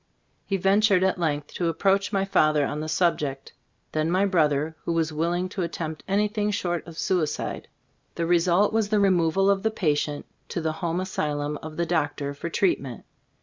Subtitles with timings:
[0.47, 3.53] He ventured at length to approach my father on the subject;
[3.91, 7.67] then my brother, who was willing to attempt anything short of suicide.
[8.15, 12.33] The result was the removal of the patient to the home asylum of the doctor
[12.33, 13.05] for treat ment.